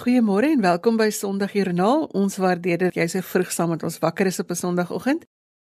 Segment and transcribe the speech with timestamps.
[0.00, 2.06] Goeiemôre en welkom by Sondagjoernaal.
[2.16, 5.26] Ons waardeer dit jy se vroeg saam met ons wakker is op 'n Sondagoggend.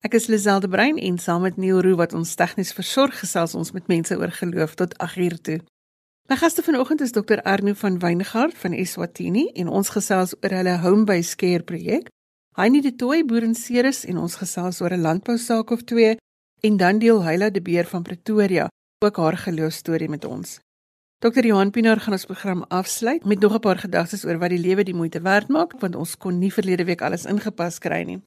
[0.07, 3.71] Ek is Liselde Brein en saam met Neil Roo wat ons tegnies versorg gesels ons
[3.71, 5.59] met mense oor geloof tot 8uur toe.
[6.29, 10.77] My gaste vanoggend is Dr Arno van Wyngaard van Eswatini en ons gesels oor hulle
[10.77, 12.07] Home Base Care projek.
[12.55, 16.15] Heinie de Tooi boer in Ceres en ons gesels oor 'n landbou saak of twee
[16.61, 18.69] en dan deel Heila de Beer van Pretoria
[19.03, 20.59] ook haar geloofstorie met ons.
[21.21, 24.59] Dr Johan Pinaar gaan ons program afsluit met nog 'n paar gedagtes oor wat die
[24.59, 28.21] lewe die moeite werd maak want ons kon nie verlede week alles ingepas kry nie.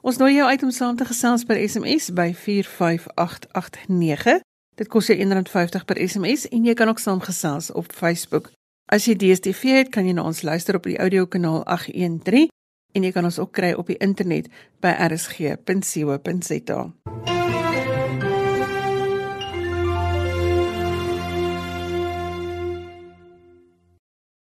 [0.00, 4.40] Ons nooi jou uit om saam te gesels per SMS by 45889.
[4.74, 8.50] Dit kos jou R1.50 per SMS en jy kan ook saamgesels op Facebook.
[8.86, 12.48] As jy DStv het, kan jy na ons luister op die audiokanaal 813
[12.92, 14.48] en jy kan ons ook kry op die internet
[14.80, 16.92] by rsg.co.za.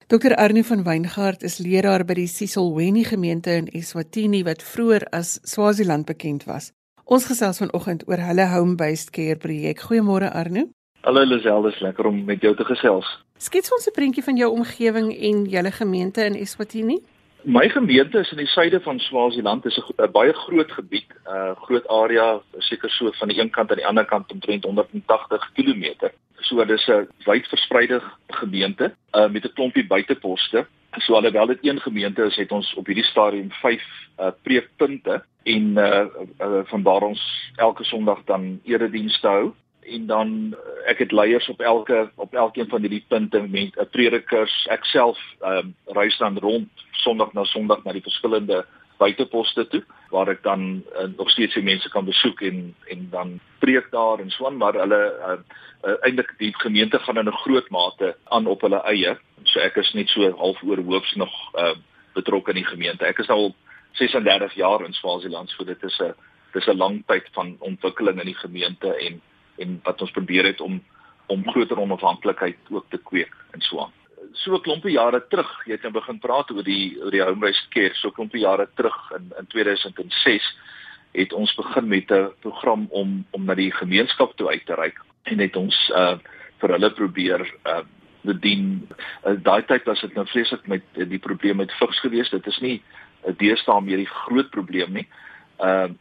[0.09, 5.35] Dr Arnie van Wyngaard is leraar by die Sisolweni gemeente in Eswatini wat vroeër as
[5.45, 6.71] Swaziland bekend was.
[7.05, 9.83] Ons gesels vanoggend oor hulle home-based care projek.
[9.85, 10.65] Goeiemôre Arnie.
[11.05, 13.05] Hallo Liselde, is lekker om met jou te gesels.
[13.37, 17.03] Skets ons 'n prentjie van jou omgewing en julle gemeente in Eswatini.
[17.49, 21.57] My gemeente is in die suide van Swaziland, is 'n baie groot gebied, 'n uh,
[21.57, 26.11] groot area, seker so van die een kant aan die ander kant omtrent 180 km.
[26.41, 30.67] So dis 'n wyd verspreide gemeente uh, met 'n klompie buiteposte.
[30.99, 33.83] So alhoewel dit een gemeente is, het ons op hierdie stadium 5
[34.21, 36.05] uh, preekpunte en uh,
[36.41, 39.55] uh, van waar ons elke Sondag dan eredienste hou
[39.89, 43.89] en dan uh, ek het leiers op elke op elkeen van hierdie punte met 'n
[43.91, 44.67] predikers.
[44.71, 48.65] Ek self um, reis dan rond Sondag na Sondag na die verskillende
[48.99, 53.39] buiteposte toe waar ek dan uh, nog steeds die mense kan besoek en en dan
[53.63, 55.37] preek daar en so aan maar hulle uh,
[55.85, 59.77] uh, eintlik die gemeente gaan in 'n groot mate aan op hulle eie so ek
[59.77, 61.77] is net so half oorhoops nog uh,
[62.15, 63.55] betrokke in die gemeente ek is al
[63.93, 66.15] 36 jaar in Swaziland so dit is 'n
[66.53, 69.21] dis 'n lang tyd van ontwikkeling in die gemeente en
[69.59, 70.83] en wat ons probeer het om
[71.29, 73.93] om groter onafhanklikheid ook te kweek en so aan
[74.33, 77.41] so 'n klompie jare terug, jy het nou begin praat oor die oor die home
[77.41, 80.57] based care, so 'n klompie jare terug in in 2006
[81.13, 84.99] het ons begin met 'n program om om na die gemeenskap toe uit te reik
[85.25, 86.19] en het ons uh
[86.61, 87.85] vir hulle probeer uh
[88.21, 88.89] bedien.
[89.25, 92.31] Uh, daai tyd was dit nou vreeslik met uh, die probleem met vigs geweest.
[92.31, 92.83] Dit is nie
[93.25, 95.07] 'n uh, deesdae meer die groot probleem nie.
[95.07, 95.29] Uh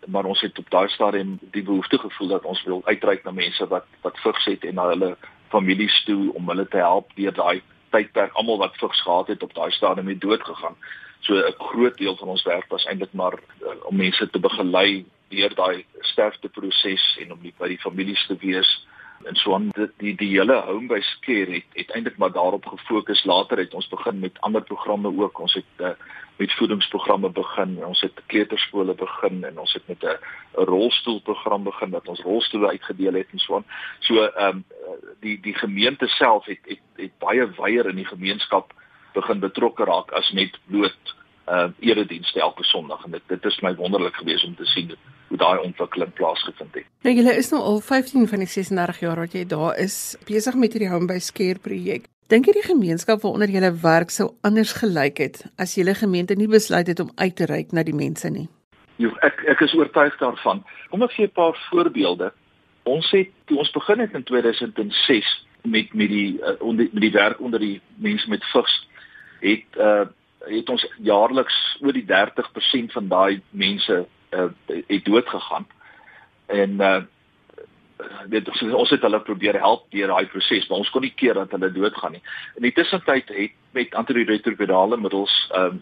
[0.05, 3.67] maar ons het op daai stadium die behoefte gevoel dat ons wil uitreik na mense
[3.67, 5.17] wat wat vigs het en na hulle
[5.49, 9.53] families toe om hulle te help deur daai tydperk almal wat vigs gehad het op
[9.53, 10.75] daai stadium het dood gegaan.
[11.19, 15.05] So 'n groot deel van ons werk was eintlik maar uh, om mense te begelei
[15.29, 18.87] deur daai sterfteproses en om die, by die families te wees
[19.23, 22.65] en so aan die die, die hele home based care het, het eintlik maar daarop
[22.65, 23.23] gefokus.
[23.25, 25.39] Later het ons begin met ander programme ook.
[25.39, 25.89] Ons het uh,
[26.37, 27.77] met voedingsprogramme begin.
[27.85, 30.17] Ons het kleuterskole begin en ons het met 'n
[30.53, 33.65] rolstoelprogram begin dat ons rolstoele uitgedeel het en so aan.
[33.99, 34.65] So ehm um,
[35.19, 38.73] die die gemeente self het, het het baie wyeer in die gemeenskap
[39.13, 41.15] begin betrokke raak as net bloot
[41.47, 44.91] uh eredienste elke Sondag en dit dit is my wonderlik geweest om te sien
[45.27, 46.85] hoe daai ontwikkeling plaasgevind het.
[47.03, 50.55] Nou julle is nou al 15 van die 36 jaar wat jy daar is besig
[50.55, 52.07] met hierdie Home by Scare projek.
[52.27, 56.49] Dink jy die gemeenskap waaronder jy werk sou anders gelyk het as julle gemeente nie
[56.51, 58.47] besluit het om uit te reik na die mense nie?
[58.97, 60.63] Jo, ek ek is oortuig daarvan.
[60.91, 62.33] Kom ek gee 'n paar voorbeelde.
[62.83, 67.11] Ons het toe ons begin het in 2006 met met die uh, onder met die
[67.11, 68.87] werk onder die mense met vigs
[69.39, 70.05] het uh
[70.49, 75.67] het ons jaarliks oor die 30% van daai mense uh het dood gegaan.
[76.45, 77.01] En uh
[78.29, 81.33] weet ons ons het hulle probeer help deur daai proses, maar ons kon nie keer
[81.33, 82.23] dat hulle doodgaan nie.
[82.59, 85.81] In die tussentyd het met antiretrovirale middels ehm um,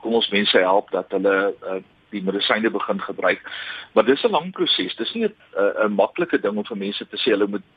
[0.00, 1.34] kom ons mense help dat hulle
[1.68, 1.74] uh,
[2.10, 3.42] die medisyne begin gebruik.
[3.92, 4.96] Maar dis 'n lang proses.
[4.96, 5.34] Dis nie 'n
[5.84, 7.68] 'n maklike ding om vir mense te sê hulle moet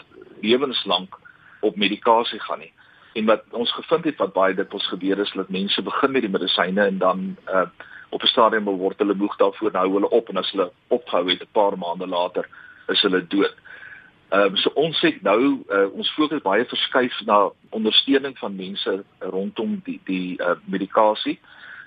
[0.42, 1.20] lewenslank
[1.62, 2.74] op medikasie gaan nie.
[3.14, 6.22] En wat ons gevind het wat baie dit ons gebeur is dat mense begin met
[6.26, 7.66] die medisyne en dan uh
[8.14, 11.42] op 'n stadium word hulle moeg daarvoor nou hulle op en as hulle opgehou het
[11.42, 12.48] 'n paar maande later
[12.88, 13.56] is hulle dood.
[14.30, 19.04] Ehm um, so ons het nou uh, ons fokus baie verskuif na ondersteuning van mense
[19.20, 21.40] rondom die die uh, medikasie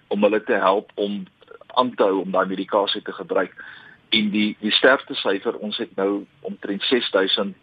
[0.09, 1.27] om hulle te help om
[1.67, 3.65] aan te hou om daai medikasie te gebruik.
[4.09, 7.57] En die die sterfte syfer ons het nou omtrent 6000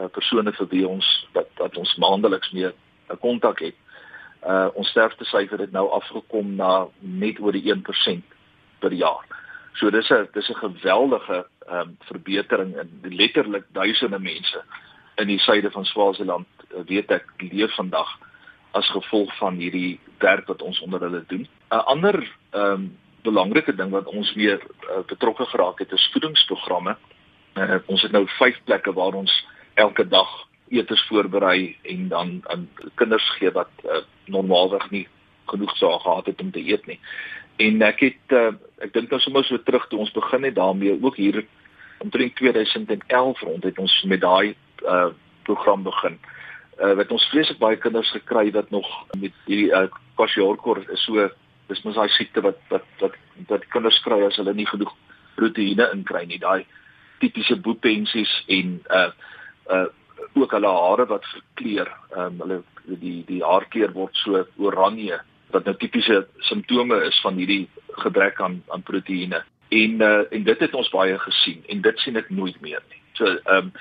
[0.00, 2.72] uh, persone vir wie ons wat wat ons maandeliks mee
[3.20, 3.74] kontak het.
[4.46, 8.22] Uh ons sterfte syfer het nou afgekom na net oor die 1%
[8.78, 9.26] per jaar.
[9.78, 14.62] So dis 'n dis 'n geweldige ehm um, verbetering in letterlik duisende mense
[15.16, 18.18] in die suide van Swaziland uh, weet ek leef vandag
[18.70, 21.48] as gevolg van hierdie werk wat ons onder hulle doen.
[21.70, 26.96] 'n Ander ehm um, belangrike ding wat ons weer uh, betrokke geraak het is voedingsprogramme.
[27.54, 30.28] Uh, ons het nou 5 plekke waar ons elke dag
[30.72, 32.68] etes voorberei en dan aan
[33.00, 34.02] kinders gee wat uh,
[34.32, 35.06] normaalweg nie
[35.50, 36.98] genoeg sou gehad het om te eet nie.
[37.60, 38.52] En ek het uh,
[38.82, 41.42] ek dink nou sommer so terug toe ons begin het daarmee ook hier
[42.02, 44.54] omtrent 2011 rond het ons met daai
[44.86, 46.18] uh, program begin.
[46.80, 48.88] Uh, wat ons vreeslik baie kinders gekry wat nog
[49.20, 49.86] met hierdie uh,
[50.16, 51.28] kwashiorkor is so
[51.68, 54.92] dis mos daai siekte wat wat wat wat kinders kry as hulle nie genoeg
[55.36, 56.40] proteïene inkry nie.
[56.42, 56.64] Daai
[57.22, 59.10] tipiese boepensies en uh
[59.70, 59.88] uh
[60.32, 61.90] ook hulle hare wat verkleur.
[62.16, 62.62] Ehm um, hulle
[63.02, 65.20] die die haarkleur word so oranje
[65.52, 67.68] wat nou tipiese simptome is van hierdie
[68.04, 69.42] gebrek aan aan proteïene.
[69.68, 73.02] En uh, en dit het ons baie gesien en dit sien ek nooit meer nie.
[73.18, 73.72] So ehm um,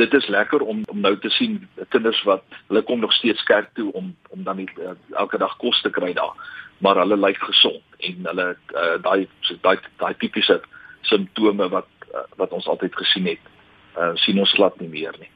[0.00, 3.68] dit is lekker om om nou te sien kinders wat hulle kom nog steeds kerk
[3.74, 6.32] toe om om dan nie uh, elke dag kos te kry daar,
[6.78, 9.28] maar hulle lyk gesond en hulle uh, daai
[9.60, 10.60] daai daai tipiese
[11.00, 13.52] simptome wat uh, wat ons altyd gesien het,
[13.98, 15.28] uh, sien ons glad nie meer nie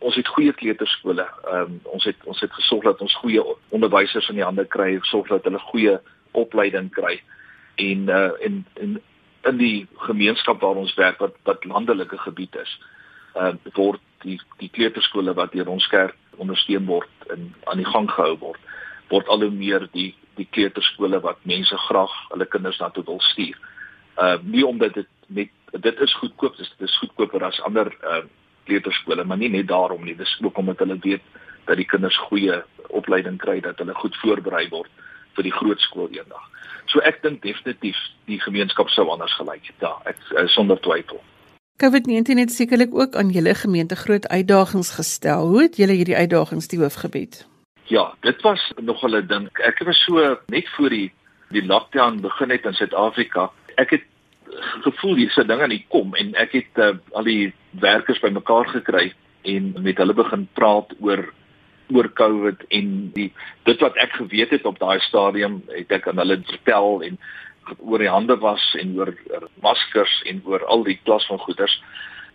[0.00, 1.26] ons het goeie kleuterskole.
[1.44, 4.94] Ehm um, ons het ons het gesorg dat ons goeie onderwysers in die hande kry,
[5.00, 5.98] gesorg dat hulle goeie
[6.32, 7.20] opleiding kry.
[7.76, 9.00] En uh in in
[9.48, 12.72] in die gemeenskap waar ons werk wat wat landelike gebied is,
[13.34, 17.92] ehm uh, word die die kleuterskole wat deur ons kerk ondersteun word en aan die
[17.92, 18.60] gang gehou word,
[19.08, 23.20] word al hoe meer die die kleuterskole wat mense graag hulle kinders na toe wil
[23.20, 23.56] stuur.
[24.16, 28.24] Ehm uh, nie omdat dit met dit is goedkoop, dit is goedkoper as ander ehm
[28.24, 28.38] uh,
[28.70, 31.26] kleuterskole, maar nie net daarom nie, dis ook omdat hulle weet
[31.66, 34.90] dat die kinders goeie opleiding kry, dat hulle goed voorberei word
[35.36, 36.46] vir die groot skool eendag.
[36.90, 37.98] So ek dink definitief
[38.30, 39.76] die gemeenskap sou anders gelyk het.
[39.84, 41.20] Ja, ek uh, sonder twyfel.
[41.80, 45.46] COVID-19 het sekerlik ook aan julle gemeente groot uitdagings gestel.
[45.48, 47.44] Hoe het julle hierdie uitdagings die hoof gebied?
[47.88, 49.48] Ja, dit was nog 'n ding.
[49.58, 51.12] Ek was so net voor die
[51.50, 53.50] die lockdown begin het in Suid-Afrika.
[53.74, 54.04] Ek het
[54.84, 57.52] gevoel hierse ding aan die kom en ek het uh, al die
[57.82, 59.12] werkers bymekaar gekry
[59.42, 61.28] en met hulle begin praat oor
[61.90, 63.30] oor COVID en die
[63.66, 67.18] dit wat ek geweet het op daai stadium het ek aan hulle vertel en
[67.78, 69.12] oor die hande was en oor
[69.62, 71.74] maskers en oor al die klas van goeders.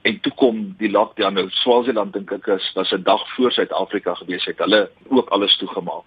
[0.06, 1.34] En toe kom die lockdown.
[1.36, 5.58] Nou Swaziland dink ek is was 'n dag voor Suid-Afrika gewees het hulle ook alles
[5.58, 6.06] toegemaak.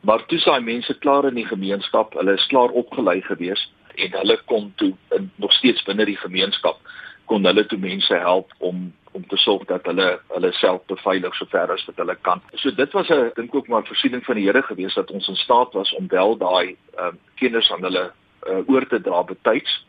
[0.00, 4.38] Maar toe saai mense klaar in die gemeenskap hulle is klaar opgelei geweest en hulle
[4.44, 6.80] kon toe in, nog steeds binne die gemeenskap
[7.24, 11.72] kon hulle toe mense help om om te sorg dat hulle hulle self beveilig sover
[11.74, 12.40] as wat hulle kan.
[12.56, 15.36] So dit was 'n dink ook maar voorsiening van die Here gewees dat ons in
[15.36, 18.12] staat was om wel daai ehm uh, kinders aan hulle
[18.48, 19.86] uh, oor te dra betyds.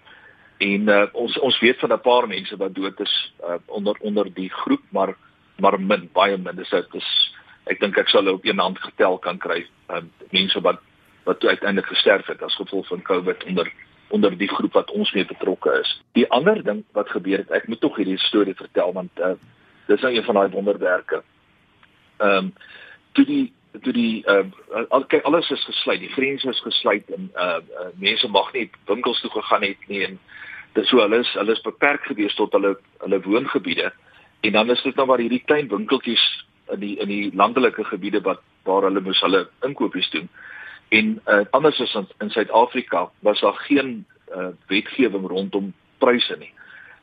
[0.57, 4.33] En uh, ons ons weet van 'n paar mense wat dood is uh, onder onder
[4.33, 5.15] die groep, maar
[5.57, 6.55] maar min baie min.
[6.55, 7.33] Dis dit is
[7.63, 10.79] ek dink ek sal op een hand getel kan kry uh, mense wat
[11.23, 13.71] wat uiteindelik gesterf het as gevolg van COVID onder
[14.13, 15.89] onder die groep wat ons mee betrokke is.
[16.17, 19.33] Die ander ding wat gebeur het, ek moet tog hierdie storie vertel want uh,
[19.89, 21.23] dis nou een van daai wonderwerke.
[22.21, 22.53] Ehm um,
[23.13, 23.45] toe die
[23.81, 24.45] toe die uh,
[24.93, 28.69] al kyk alles is gesluit, die grense is gesluit en uh, uh mense mag nie
[28.89, 30.19] winkels toe gegaan het nie en
[30.77, 33.91] dis so hulle is hulle is beperk gewees tot hulle hulle woongebiede
[34.41, 36.25] en dan is dit nou maar hierdie klein winkeltjies
[36.73, 40.29] in die in die landelike gebiede wat waar hulle moes hulle inkopies doen.
[40.89, 46.51] En uh, anders as in, in Suid-Afrika was daar geen uh, wetgewing rondom pryse nie.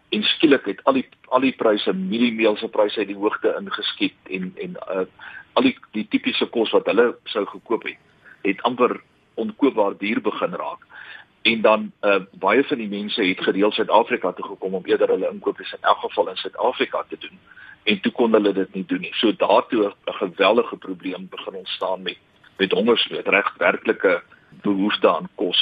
[0.09, 4.53] En skielik het al die al die pryse, mieliemeelse pryse uit die hoogte ingeskiet en
[4.57, 5.07] en uh,
[5.53, 7.99] al die die tipiese kos wat hulle sou gekoop het,
[8.43, 9.01] het amper
[9.35, 10.87] onkoopbaar duur begin raak.
[11.43, 15.31] En dan uh, baie van die mense het gereeld Suid-Afrika toe gekom om eerder hulle
[15.31, 17.39] inkopies in elk geval in Suid-Afrika te doen
[17.83, 19.15] en toe kon hulle dit nie doen nie.
[19.15, 22.19] So daartoe 'n geweldige probleem begin ontstaan met
[22.61, 24.21] met hongersnood, reg werklike
[24.62, 25.61] behoefte aan kos.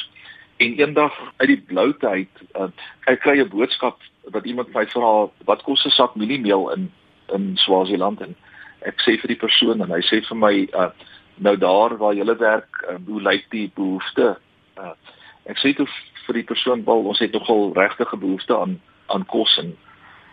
[0.59, 2.71] En eendag uit die bloute uit, uh,
[3.07, 4.02] ek kry 'n boodskap
[4.35, 6.90] wat iemand my vra, wat kos 'n sak mieliemeel in
[7.33, 8.35] in Swaziland en
[8.81, 10.90] ek sê vir die persoon en hy sê vir my uh,
[11.37, 14.38] nou daar waar jy werk, uh, hoe lyk die behoefte?
[14.78, 14.95] Uh,
[15.47, 15.87] ek sê toe
[16.26, 19.76] vir die persoon, "Wel, ons het nogal regtige behoefte aan aan kos en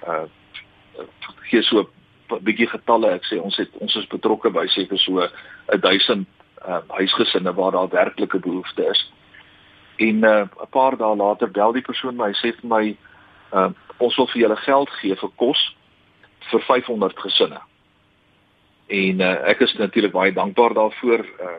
[0.08, 0.26] uh
[1.50, 1.80] gee so
[2.30, 3.12] 'n bietjie getalle.
[3.12, 5.28] Ek sê ons het ons is betrokke by seker so
[5.68, 6.28] 1000
[6.68, 9.12] uh, huisgesinne waar daar werklike behoefte is.
[9.96, 12.98] En 'n uh, paar dae later bel die persoon my, hy sê vir my
[13.54, 15.76] uh, ons wil vir julle geld gee vir kos
[16.50, 17.62] vir 500 gesinne.
[18.88, 21.58] En uh, ek is natuurlik baie dankbaar daarvoor uh,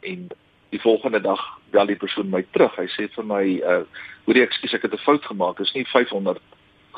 [0.00, 0.28] en
[0.68, 2.74] die volgende dag bel die persoon my terug.
[2.76, 3.82] Hy sê vir my uh
[4.26, 5.56] hoor ek ekskuus ek het 'n fout gemaak.
[5.56, 6.40] Dit is nie 500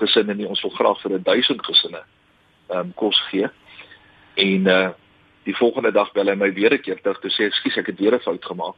[0.00, 0.48] gesinne nie.
[0.48, 2.02] Ons wil graag vir 1000 gesinne
[2.70, 3.50] um, kos gee.
[4.34, 4.88] En uh
[5.48, 8.00] Die volgende dag bel hy my weer 'n keer terug toe sê ekskuus ek het
[8.00, 8.76] weer 'n fout gemaak.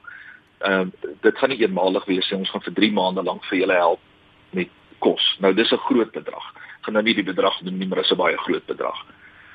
[0.60, 2.38] Ehm um, dit gaan nie eenmalig wees nie.
[2.38, 4.00] Ons gaan vir 3 maande lank vir julle help
[4.52, 5.36] met kos.
[5.40, 6.46] Nou dis 'n groot bedrag.
[6.82, 8.98] Gaan nou nie die bedrag noem nie, maar dis 'n baie groot bedrag.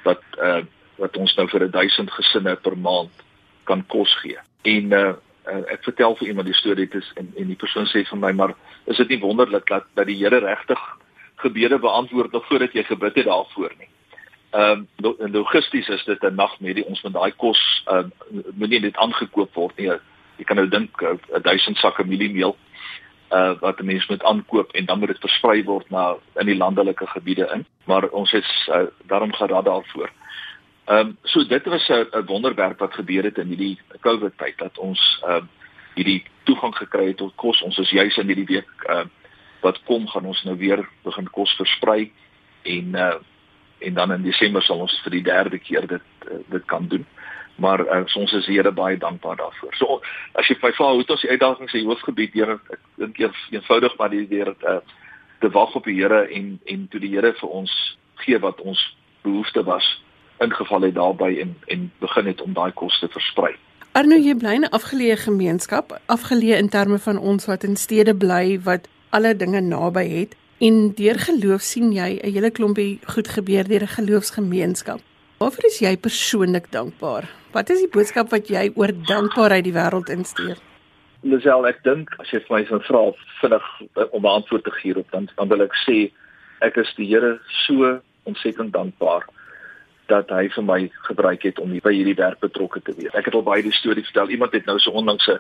[0.04, 0.64] Wat uh
[0.98, 3.12] wat ons nou vir 1000 gesinne per maand
[3.64, 4.38] kan kos gee.
[4.64, 5.14] En uh
[5.48, 8.18] uh, ek vertel vir iemand die storie dit is en en die persoon sê vir
[8.18, 8.56] my maar
[8.86, 10.80] is dit nie wonderlik dat dat die Here regtig
[11.36, 13.90] gebede beantwoord nog voordat jy gebid het daarvoor nie.
[14.56, 18.98] Ehm um, logisties is dit 'n nagmerrie ons met daai kos ehm uh, moenie dit
[18.98, 19.92] aangekoop word nie.
[20.38, 22.56] Jy kan nou dink 'n uh, 1000 sakke mieliemeel
[23.32, 26.56] uh wat 'n mens moet aankoop en dan moet dit versprei word na in die
[26.58, 27.66] landelike gebiede in.
[27.84, 30.10] Maar ons het uh, daarom gerad daarvoor.
[30.86, 34.78] Ehm um, so dit was 'n wonderwerk wat gebeur het in hierdie COVID tyd dat
[34.78, 35.50] ons ehm um,
[35.96, 37.62] hierdie toegang gekry het tot kos.
[37.62, 39.06] Ons is juis in hierdie week ehm uh,
[39.62, 42.12] wat kom gaan ons nou weer begin kos versprei
[42.64, 43.16] en uh
[43.80, 47.06] en dan in Desember sal ons vir die derde keer dit uh, dit kan doen.
[47.56, 49.76] Maar uh, ons is Here baie dankbaar daarvoor.
[49.76, 50.02] So
[50.34, 53.20] as jy my vra hoe dit ons uitdagings in die hoofgebied deur ek dink
[53.52, 54.80] eenvoudig maar die deur uh,
[55.40, 57.74] te wag op die Here en en toe die Here vir ons
[58.24, 58.82] gee wat ons
[59.24, 59.88] behoefte was
[60.44, 63.56] ingeval het daarbey en en begin het om daai kos te versprei.
[63.96, 68.16] Arno, jy bly in 'n afgeleë gemeenskap, afgeleë in terme van ons wat in stede
[68.16, 73.28] bly wat alle dinge naby het en deur geloof sien jy 'n hele klompie goed
[73.28, 75.00] gebeur deur 'n geloofsgemeenskap.
[75.38, 77.30] Waarvoor is jy persoonlik dankbaar?
[77.52, 80.58] Wat is die boodskap wat jy oor dankbaarheid die wêreld instuur?
[81.24, 83.66] Lisel, ek dink as jy vir my sou vra vinnig
[84.12, 86.12] om 'n antwoord te gee op dan dan wil ek sê
[86.62, 89.26] ek is die Here so ontsettend dankbaar
[90.08, 93.14] dat hy vir my gebruik het om by hierdie werk betrokke te wees.
[93.14, 94.30] Ek het al baie die storie vertel.
[94.30, 95.40] Iemand het nou so onlangs 'n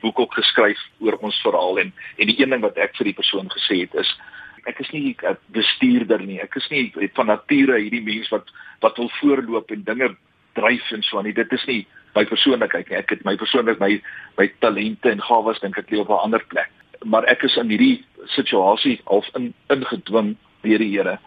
[0.00, 3.18] boek ook geskryf oor ons verhaal en en die een ding wat ek vir die
[3.20, 4.18] persoon gesê het is
[4.66, 6.40] ek is nie 'n bestuurder nie.
[6.40, 8.46] Ek is nie van nature hierdie mens wat
[8.80, 10.16] wat wil voorloop en dinge
[10.54, 11.32] dryf en so aan nie.
[11.32, 12.98] Dit is nie my persoonlikheid nie.
[12.98, 14.02] Ek het my persoonlik my
[14.38, 16.70] my talente en gawes dink ek lê op 'n ander plek.
[17.04, 21.18] Maar ek is in hierdie situasie half in ingedwing deur die Here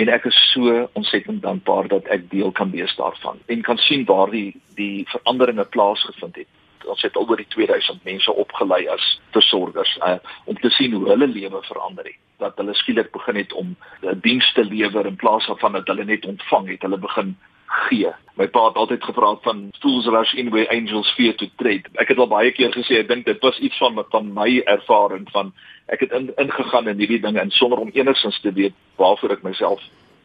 [0.00, 4.04] en ek is so ontsettend dankbaar dat ek deel kan wees daarvan en kan sien
[4.08, 6.46] waar die die veranderinge plaasgevind het.
[6.84, 11.08] Ons het al oor die 2000 mense opgelei as versorgers uh, om te sien hoe
[11.08, 12.18] hulle lewe verander het.
[12.38, 16.04] Dat hulle skielik begin het om uh, diens te lewer in plaas van dat hulle
[16.04, 17.36] net ontvang het, hulle begin
[17.70, 18.10] gee.
[18.34, 21.86] My pa het altyd gepraat van fools rush in where angels fear to tread.
[22.02, 25.28] Ek het al baie keer gesê ek dink dit was iets van van my ervaring
[25.30, 25.52] van
[25.92, 29.46] ek het in, ingegaan in hierdie dinge en sonder om enigsins te weet waarvoor ek
[29.46, 29.82] myself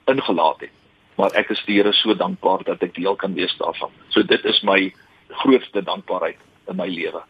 [0.10, 0.74] ingelaat het.
[1.16, 3.92] Maar ek is die Here so dankbaar dat ek deel kan wees daarvan.
[4.10, 4.92] So dit is my
[5.42, 6.38] grootste dankbaarheid
[6.68, 7.22] in my lewe.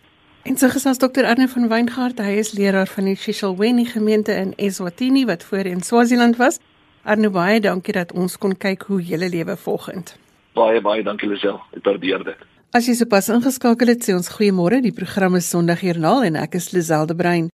[0.45, 1.25] En so gesels Dr.
[1.25, 6.37] Arne van Weingart, hy is leraar van die Shishelweni gemeente in Eswatini wat voorheen Swaziland
[6.37, 6.59] was.
[7.03, 10.15] Arno baie dankie dat ons kon kyk hoe julle lewe volgend.
[10.53, 11.57] Baie baie dankie Lisel.
[11.73, 12.45] Ek waardeer dit.
[12.77, 14.83] As jy sopas ingeskakel het, sê ons goeiemôre.
[14.85, 17.49] Die program is Sondagjoernaal en ek is Lisel de Bruin.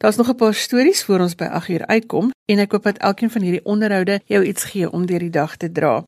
[0.00, 3.30] Daar's nog 'n paar stories voor ons by 8uur uitkom en ek hoop dat elkeen
[3.30, 6.04] van hierdie onderhoude jou iets gee om deur die dag te dra.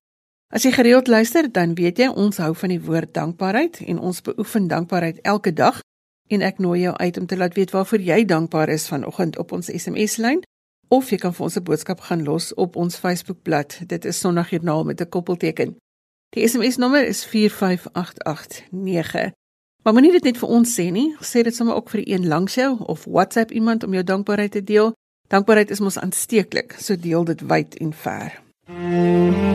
[0.48, 4.22] As jy gereeld luister, dan weet jy ons hou van die woord dankbaarheid en ons
[4.22, 5.80] beoefen dankbaarheid elke dag
[6.30, 9.52] en ek nooi jou uit om te laat weet waarvoor jy dankbaar is vanoggend op
[9.52, 10.44] ons SMS-lyn
[10.94, 13.80] of jy kan vir ons 'n boodskap gaan los op ons Facebookblad.
[13.86, 15.76] Dit is Sondagjoernaal met 'n koppelteken.
[16.30, 19.30] Die SMS-nommer is 45889.
[19.82, 22.54] Maar moenie dit net vir ons sê nie, sê dit sommer ook vir een langs
[22.54, 24.92] jou of WhatsApp iemand om jou dankbaarheid te deel.
[25.28, 28.42] Dankbaarheid is mos aansteeklik, so deel dit wyd en ver.
[28.66, 29.45] Mm -hmm.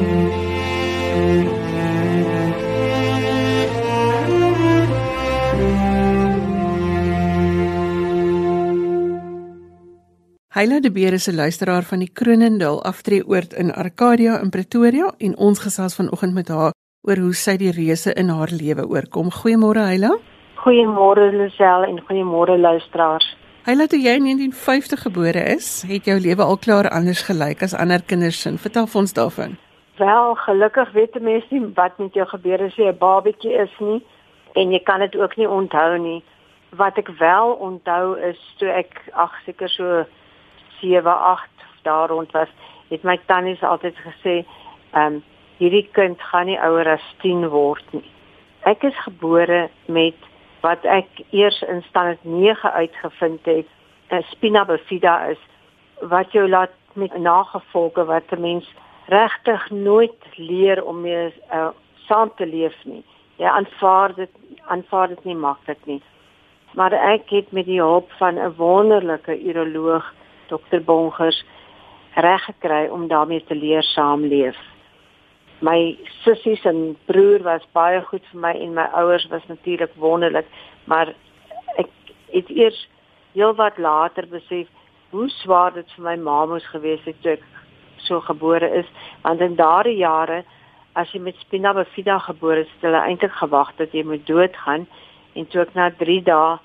[10.51, 15.37] Heila de Beer is 'n luisteraar van die Kronendal aftreeoord in Arcadia in Pretoria en
[15.37, 19.29] ons gesels vanoggend met haar oor hoe sy die reuse in haar lewe oorkom.
[19.31, 20.17] Goeiemôre Heila.
[20.55, 23.37] Goeiemôre Lisel en goeiemôre luisteraars.
[23.63, 27.73] Heila, toe jy in 1950 gebore is, het jou lewe al klaar anders gelyk as
[27.73, 28.57] ander kinders se.
[28.57, 29.57] Vertel ons daarvan.
[29.97, 34.03] Wel, gelukkig weet mense nie wat met jou gebeur as jy 'n babatjie is nie
[34.55, 36.23] en jy kan dit ook nie onthou nie.
[36.69, 40.05] Wat ek wel onthou is toe ek ag seker so
[40.81, 41.49] 7, 8
[41.83, 42.49] daar rond was,
[42.89, 44.41] het my tannies altyd gesê,
[44.91, 45.23] ehm um,
[45.61, 48.07] hierdie kind gaan nie ouer as 10 word nie.
[48.65, 50.17] Ek is gebore met
[50.65, 53.67] wat ek eers in standaard 9 uitgevind het,
[54.09, 55.41] 'n spina bifida is
[56.01, 58.73] wat jou laat met nagevolge wat 'n mens
[59.07, 61.69] regtig nooit leer om mee uh,
[62.07, 63.03] saam te leef nie.
[63.35, 64.29] Jy aanvaar dit
[64.67, 66.01] aanvaar dit nie maklik nie.
[66.73, 70.13] Maar ek het met die hulp van 'n wonderlike uroloog
[70.51, 71.39] dokter Bongers
[72.19, 74.59] reg gekry om daarmee te leer saamleef.
[75.61, 80.47] my sissies en broer was baie goed vir my en my ouers was natuurlik wonderlik,
[80.89, 81.13] maar
[81.77, 81.91] ek
[82.33, 82.79] het eers
[83.35, 84.69] heelwat later besef
[85.11, 87.45] hoe swaar dit vir my ma moes gewees het toe ek
[88.07, 88.89] so gebore is,
[89.21, 90.41] want in daardie jare
[90.97, 94.87] as jy met spina bifida gebore is, het hulle eintlik gewag dat jy moet doodgaan
[95.37, 96.57] en toe ek na 3 dae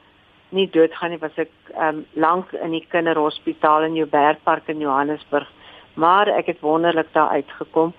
[0.49, 5.49] nie doodgaan nie, was ek um, lank in die kinderhospitaal in Joubergpark in Johannesburg.
[5.95, 7.95] Maar ek het wonderlik daar uitgekom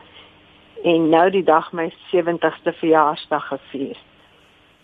[0.83, 3.97] en nou die dag my 70ste verjaarsdag gevier.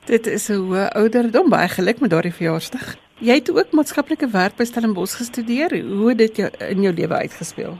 [0.06, 2.96] Dit is 'n hoë ouderdom, baie geluk met daardie verjaarsdag.
[3.20, 5.70] Jy het ook maatskaplike werk by Stellenbosch gestudeer.
[5.82, 7.78] Hoe het dit jou in jou lewe uitgespeel?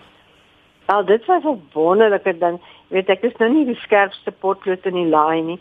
[0.86, 2.62] Wel, dit was 'n wonderlike ding.
[2.88, 5.60] Weet, ek is nou nie die skerpste potlood in die laai nie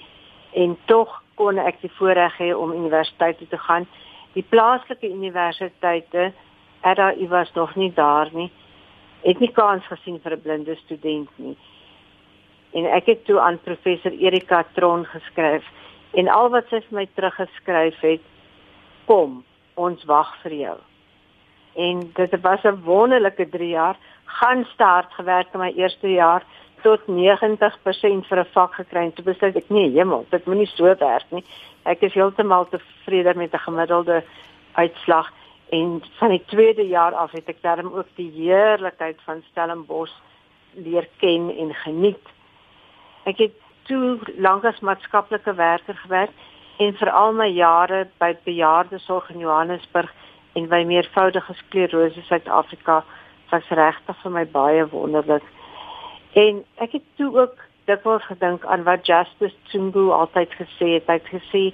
[0.52, 3.87] en tog kon ek die voorreg hê om universiteit toe te gaan.
[4.32, 6.32] Die plaaslike universiteite,
[6.82, 8.50] RAI was nog nie daar nie.
[9.22, 11.56] Het nie kans gesien vir 'n blinde student nie.
[12.72, 15.64] En ek het toe aan professor Erika Tron geskryf
[16.10, 18.20] en al wat sy vir my teruggeskryf het,
[19.06, 20.78] kom, ons wag vir jou.
[21.76, 26.42] En dit was 'n wonderlike 3 jaar, gaan start gewerk in my eerste jaar
[26.82, 30.84] tot 90% vir 'n vak gekry en toe besluit ek nee, hemel, dit moenie so
[30.84, 31.44] werk nie.
[31.84, 34.22] Ek is heeltemal tevrede met 'n gemiddelde
[34.74, 35.32] uitslag
[35.70, 40.14] en van die tweede jaar af het ek darm ook die heerlikheid van Stellenbosch
[40.74, 42.26] leer ken en geniet.
[43.24, 46.30] Ek het toe lank as maatskaplike werker gewerk
[46.78, 50.12] en vir al my jare by bejaardesorg in Johannesburg
[50.52, 53.02] en by meervoudige sklerose Suid-Afrika
[53.50, 55.44] was regtig vir my baie wonderlik.
[56.32, 61.06] En ek het toe ook dikwels gedink aan wat Justice Tsungu altyd gesê het.
[61.06, 61.64] Hy het gesê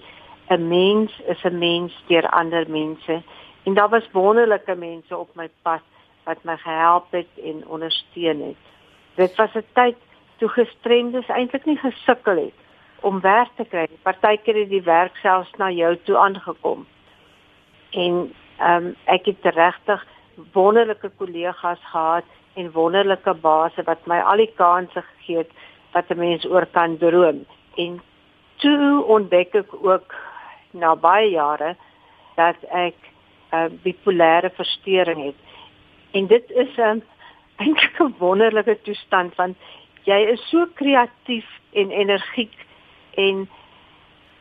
[0.51, 3.23] 'n mens is 'n mens deur ander mense.
[3.63, 5.83] En daar was wonderlike mense op my pad
[6.25, 8.57] wat my gehelp het en ondersteun het.
[9.15, 9.97] Dit was 'n tyd
[10.37, 12.55] toe gestremdes eintlik nie gesukkel het
[13.01, 13.87] om werk te kry.
[14.03, 16.87] Partykeer het die werk selfs na jou toe aangekom.
[17.91, 20.07] En ehm um, ek het regtig
[20.53, 22.25] wonderlike kollegas gehad
[22.59, 25.53] en wonderlike baase wat my al die kansse gegee het
[25.95, 27.45] wat 'n mens oor kan droom.
[27.77, 28.01] En
[28.57, 30.15] toe ontdek ek ook
[30.71, 31.77] na baie jare
[32.37, 32.95] dat ek
[33.53, 35.39] 'n uh, bipolêre verstoring het.
[36.11, 37.03] En dit is 'n um,
[37.63, 39.57] eintlik 'n wonderlike toestand want
[40.03, 42.55] jy is so kreatief en energiek
[43.15, 43.49] en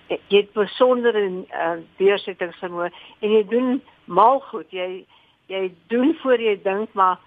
[0.07, 4.71] jy het besondere uh, deursettingsvermoë en jy doen mal goed.
[4.71, 5.05] Jy
[5.47, 7.17] jy doen voor jy dink maar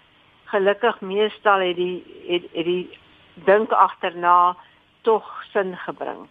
[0.50, 2.88] gelukkig meestal het die het, het die
[3.46, 4.56] dink agterna
[5.06, 6.26] tog sin gebring.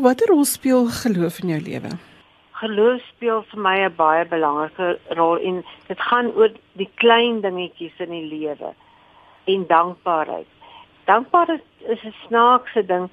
[0.00, 1.90] Watter rol speel geloof in jou lewe?
[2.60, 7.98] Geloof speel vir my 'n baie belangrike rol en dit gaan oor die klein dingetjies
[7.98, 8.74] in die lewe
[9.44, 10.46] en dankbaarheid.
[11.04, 13.10] Dankbaarheid is 'n snaakse ding.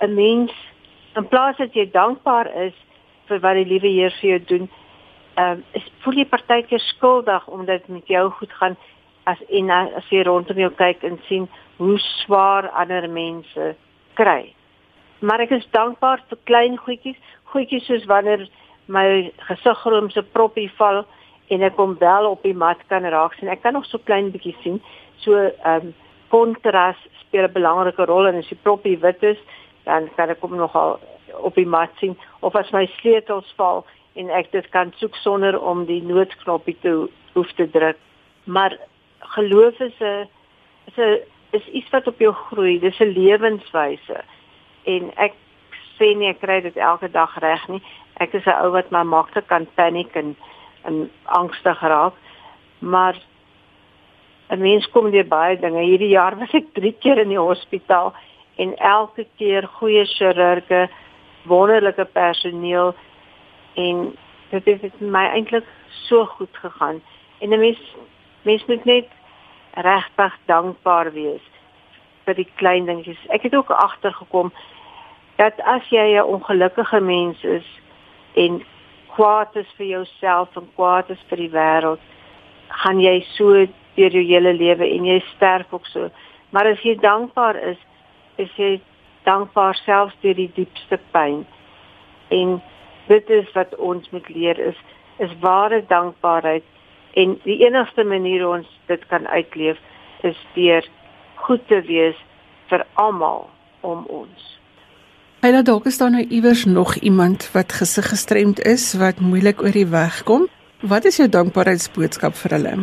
[0.00, 0.52] 'n Mens
[1.14, 2.74] in plaas dat jy dankbaar is
[3.28, 4.68] vir wat die liewe Heer vir jou doen,
[5.36, 8.76] ehm uh, voel jy partykeer skuldig omdat dit met jou goed gaan
[9.26, 13.74] as en as jy rondom jou kyk en sien hoe swaar ander mense
[14.14, 14.52] kry.
[15.20, 17.18] Maar ek is dankbaar vir klein goedjies,
[17.52, 18.46] goedjies soos wanneer
[18.86, 21.04] my gesiggroom se proppie val
[21.50, 23.50] en ek hom wel op die mat kan raak sien.
[23.50, 24.80] Ek kan nog so klein bietjie sien.
[25.24, 25.94] So ehm um,
[26.30, 29.38] kontras speel 'n belangrike rol en as die proppie wit is,
[29.84, 30.98] dan kan ek hom nogal
[31.32, 33.84] op die mat sien of as my sleutels val
[34.14, 37.96] en ek dit kan soek sonder om die noodknoppie te hoef te druk.
[38.44, 38.78] Maar
[39.20, 40.28] geloof is 'n
[40.86, 41.18] is 'n
[41.50, 42.78] is iets wat op jou groei.
[42.78, 44.24] Dis 'n lewenswyse.
[44.84, 45.32] En ek
[45.98, 47.82] sê nie ek kry dit elke dag reg nie.
[48.16, 50.36] Ek is 'n ou wat maar maklik kan paniek en
[50.84, 52.14] en angstig raak.
[52.78, 53.16] Maar
[54.48, 55.82] 'n mens kom deur baie dinge.
[55.82, 58.14] Hierdie jaar was ek 3 keer in die hospitaal
[58.56, 60.88] en elke keer goeie chirurge,
[61.42, 62.94] wonderlike personeel
[63.74, 64.16] en
[64.50, 67.02] dit het vir my eintlik so goed gegaan.
[67.40, 67.78] En 'n mens
[68.46, 69.10] mens moet net
[69.74, 71.42] regtig dankbaar wees
[72.26, 73.20] vir die klein dingetjies.
[73.34, 74.52] Ek het ook agtergekom
[75.36, 77.66] dat as jy 'n ongelukkige mens is
[78.34, 78.62] en
[79.14, 82.00] kwaad is vir jouself en kwaad is vir die wêreld,
[82.68, 86.10] gaan jy so deur jou hele lewe en jy sterf ook so.
[86.50, 87.78] Maar as jy dankbaar is,
[88.36, 88.80] is jy
[89.24, 91.46] dankbaar selfs deur die diepste pyn.
[92.28, 92.62] En
[93.08, 94.76] dit is wat ons moet leer is
[95.18, 96.64] is ware dankbaarheid
[97.16, 99.80] En die enigste manier hoe ons dit kan uitleef
[100.26, 100.84] is deur
[101.46, 102.18] goed te wees
[102.68, 103.48] vir almal
[103.80, 104.52] om ons.
[105.46, 109.72] Nou dalk is daar nou iewers nog iemand wat gesig gestremd is wat moeilik oor
[109.72, 110.48] die weg kom.
[110.82, 112.76] Wat is jou dankbaarheidsboodskap vir hulle?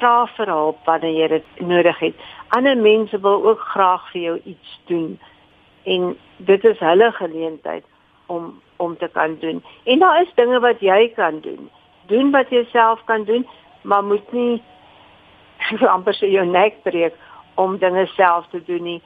[0.00, 2.24] vra vir hulp wanneer jy dit nodig het.
[2.56, 5.18] Ander mense wil ook graag vir jou iets doen
[5.84, 6.16] en
[6.50, 7.84] dit is hulle geleentheid
[8.26, 9.58] om om te kan doen.
[9.84, 11.68] En daar is dinge wat jy kan doen.
[12.10, 13.46] Doen wat jy self kan doen,
[13.82, 14.62] maar moet nie
[15.94, 17.16] amper so jou nek breek
[17.54, 19.00] om dinge self te doen nie.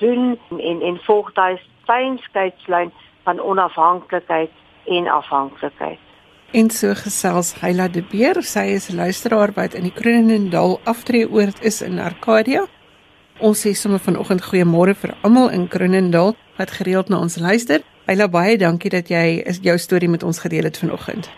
[0.00, 2.92] Doen en en volg daai fyn skeidslyn
[3.24, 4.50] van onafhanklikheid
[4.86, 5.98] en afhanklikheid.
[6.54, 11.82] En so gesels Heila de Beer, sy is luisteraar wat in die Kronendal aftreeoord is
[11.82, 12.62] in Arcadia.
[13.44, 17.82] Ons sê sommer vanoggend goeiemôre vir almal in Kronendal wat gereeld na ons luister.
[18.06, 21.28] Heila baie dankie dat jy jou storie met ons gedeel het vanoggend.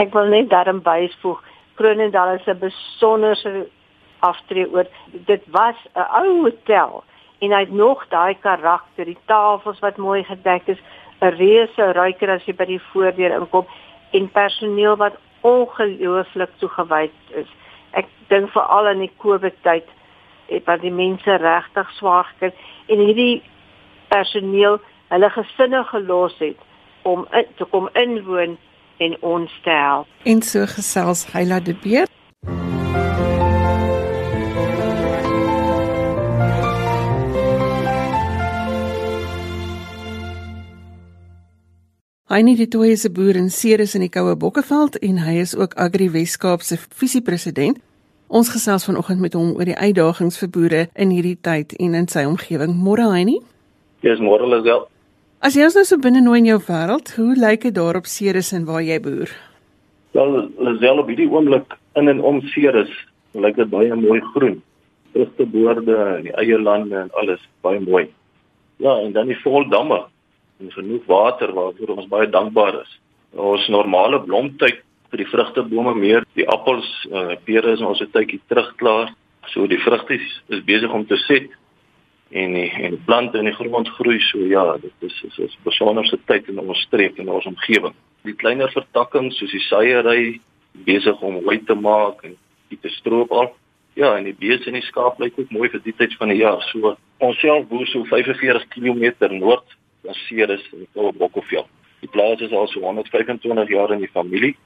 [0.00, 1.42] Ek wil net daarin byvoeg,
[1.74, 3.68] Kronendal is 'n besonderse
[4.20, 4.90] aftreeoord.
[5.26, 7.04] Dit was 'n ou hotel
[7.38, 10.78] en hy het nog daai karakter, die tafels wat mooi gedek is,
[11.20, 13.66] 'n reuse ruiker as jy by die voordeur inkom
[14.12, 17.48] en personeel wat ongelooflik toegewyd is.
[17.92, 19.84] Ek dink veral in die Covid tyd
[20.46, 22.52] het wat die mense regtig swaar gekry
[22.86, 23.42] en hierdie
[24.08, 26.58] personeel hulle gesinne gelos het
[27.02, 28.58] om in, te kom inwoon
[29.02, 30.06] en ons te help.
[30.22, 32.06] En so gesels Heila de Beer.
[42.32, 45.56] Heinie de Tooy is 'n boer in Ceres in die Koue Bokkeveld en hy is
[45.56, 47.78] ook Agri Weskaap se visiepresident.
[48.26, 52.08] Ons gesels vanoggend met hom oor die uitdagings vir boere in hierdie tyd en in
[52.08, 52.74] sy omgewing.
[52.74, 53.42] Môre Heinie.
[54.00, 54.88] Ja, yes, môre Lisel.
[55.42, 58.06] As jy ons nou so binne nooi in jou wêreld, hoe lyk dit daar op
[58.06, 59.30] Ceres en waar jy boer?
[60.14, 62.92] Wel, Lisel op hierdie oomblik in en om Ceres
[63.34, 64.60] lyk dit baie mooi groen.
[65.16, 68.04] Rustige boorde die eie lande en alles baie mooi.
[68.78, 70.04] Ja, en dan die vol damme
[70.62, 72.94] en genoeg water waarvoor ons baie dankbaar is.
[73.34, 74.78] Ons normale blomtyd
[75.10, 79.10] vir die vrugtebome meer, die appels, uh, pere is ons 'n tydjie terug klaar.
[79.50, 81.50] So die vrugties is besig om te set
[82.32, 85.64] en die, en die plante in die grond groei so ja, dit is is 'n
[85.64, 87.94] besonderse tyd in ons streek en ons omgewing.
[88.22, 90.40] Die kleiner vertakkings soos die saiery
[90.72, 92.36] besig om mooi te maak en
[92.68, 93.52] dit te stroop al.
[93.94, 96.40] Ja, en die beeste en die skaap lyk ook mooi vir die tyd van die
[96.40, 96.62] jaar.
[96.72, 100.86] So ons self boer so 45 km noord baseer is in
[101.18, 101.68] Bokkeveld.
[102.00, 104.56] Die plaas is al so 125 jaar in die familie.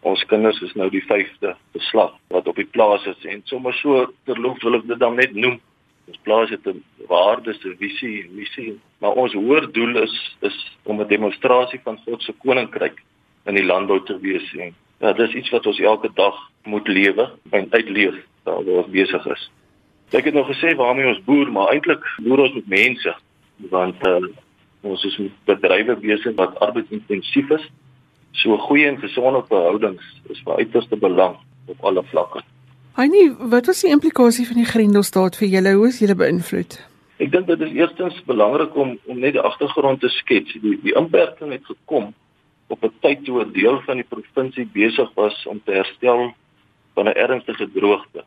[0.00, 4.06] Ons kinders is nou die 5de geslag wat op die plaas is en sommer so
[4.24, 5.60] terloops wil ek dit dan net noem.
[6.06, 10.78] Ons plaas het 'n waardes, 'n visie, 'n missie, maar ons hoër doel is is
[10.84, 13.02] om 'n demonstrasie van God se koninkryk
[13.46, 17.30] in die landbou te wees en ja, dis iets wat ons elke dag moet lewe
[17.50, 18.14] en uitleef
[18.44, 19.50] waar ons besig is.
[20.10, 23.14] Ek het nog gesê waarmee ons boer, maar eintlik boer ons met mense
[23.56, 24.20] want uh,
[24.86, 27.64] Ons is met bedrywe besig wat arbeidsintensief is.
[28.38, 32.42] So goeie en gesonde verhoudings is van uiterste belang op alle vlakke.
[32.96, 35.72] Annie, wat was die implikasie van die Grendelstaat vir julle?
[35.76, 36.78] Hoe is julle beïnvloed?
[37.20, 40.54] Ek dink dit is eerstens belangrik om om net die agtergrond te skets.
[40.62, 42.06] Die die inperking het gekom
[42.72, 46.32] op 'n tyd toe 'n deel van die provinsie besig was om te herstel
[46.94, 48.24] van 'n ernstige droogte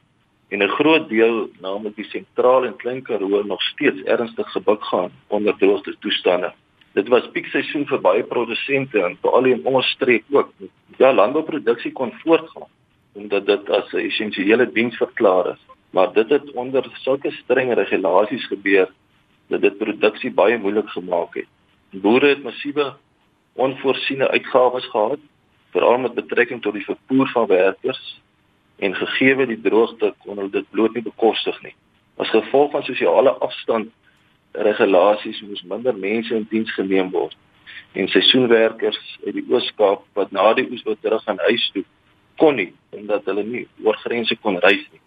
[0.49, 5.11] en 'n groot deel, naamlik die sentraal en klein Karoo, nog steeds ernstig gebuk gaan
[5.27, 6.53] onder droogte toestande.
[6.93, 10.53] Dit was piekseisoen vir baie produsente en veral in ons streek ook.
[10.97, 12.69] Ja, landbouproduksie kon voortgaan
[13.19, 18.45] omdat dit as 'n essensiële diens verklaar is, maar dit het onder sulke streng regulasies
[18.47, 18.89] gebeur
[19.47, 21.47] dat dit produksie baie moeilik gemaak het.
[21.91, 22.93] Boere het massiewe
[23.53, 25.19] onvoorsiene uitgawes gehad,
[25.71, 28.21] veral met betrekking tot die vervoer van werkers
[28.77, 31.75] en gegeewe die droogte kon hulle dit bloot nie bekostig nie.
[32.15, 33.89] As gevolg van sosiale afstand
[34.51, 37.35] regulasies moes minder mense in diens geneem word
[37.93, 41.83] en seisoenwerkers uit die Oos-Kaap wat na die oes wou terug aan huis toe
[42.39, 45.01] kon nie omdat hulle nie oor grense kon reis nie.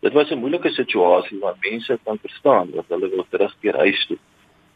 [0.00, 4.18] Dit was 'n moeilike situasie want mense kan verstaan dat hulle wil terugkeer huis toe.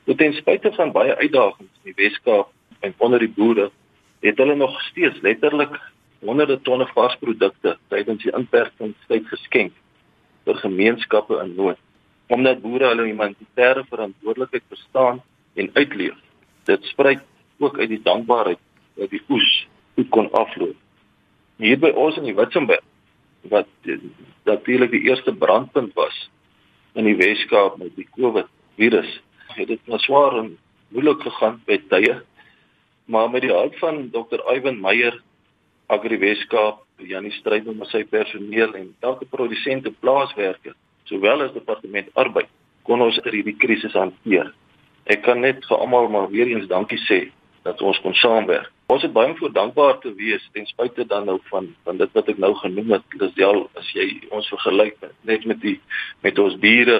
[0.04, 2.48] Tot ten spyte van baie uitdagings in die Wes-Kaap
[2.80, 3.70] en onder die boere
[4.20, 5.80] het hulle nog steeds letterlik
[6.24, 9.72] honderde tonne varsprodukte tydens die inperkingstyd geskenk
[10.44, 11.80] vir gemeenskappe in nood
[12.34, 15.20] omdat boere hulle humanitêre verantwoordelikheid verstaan
[15.60, 16.16] en uitleef
[16.70, 17.20] dit spruit
[17.58, 18.60] ook uit die dankbaarheid
[19.00, 19.50] dat die oes
[19.96, 20.83] goed kon afloop
[21.62, 22.82] hier by ons in die Witzenberg
[23.52, 23.68] wat
[24.48, 26.16] natuurlik die eerste brandpunt was
[26.94, 28.48] in die Weskaap met die COVID
[28.80, 29.10] virus
[29.54, 30.54] het dit nou swaar en
[30.94, 32.18] moeilik gegaan by tye
[33.04, 34.40] maar met die hulp van Dr.
[34.54, 35.20] Ivan Meyer
[35.86, 40.72] Agri Weskaap, Janie Strydom met sy personeel en elke produsent en plaaswerker,
[41.10, 42.48] sowel as departement arbeid,
[42.88, 44.48] kon ons hierdie krisis hanteer.
[45.12, 47.26] Ek kan net vir almal maar weer eens dankie sê
[47.68, 51.38] dat ons kon saamwerk Ons het baie voor dankbaar te wees ten spyte dan nou
[51.50, 53.04] van van dit wat ek nou genoem het.
[53.18, 55.78] Dis al as jy ons vergelyk net met die
[56.20, 56.98] met ons bure